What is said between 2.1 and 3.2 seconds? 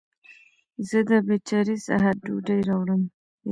ډوډي راوړم